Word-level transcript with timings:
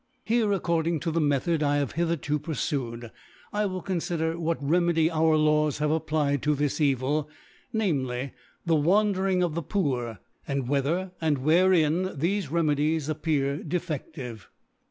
Here, 0.25 0.51
according 0.51 0.99
to 1.01 1.11
the 1.11 1.21
Method 1.21 1.61
I 1.61 1.75
have 1.77 1.91
hitherto 1.91 2.39
purfued, 2.39 3.11
I 3.53 3.67
will 3.67 3.83
confider, 3.83 4.35
what 4.35 4.57
Re« 4.59 4.79
medy 4.79 5.11
our 5.11 5.37
Laws 5.37 5.77
have 5.77 5.91
applied 5.91 6.41
to 6.41 6.55
this 6.55 6.81
E\al, 6.81 7.29
namely, 7.71 8.31
the 8.65 8.73
wandering 8.75 9.43
of 9.43 9.53
the 9.53 9.61
Poor, 9.61 10.17
and 10.47 10.67
whether, 10.67 11.11
and 11.21 11.37
wherein 11.37 12.07
thcfe 12.17 12.49
Remedies 12.49 13.11
ap 13.11 13.21
pear 13.21 13.57
defedive. 13.59 14.47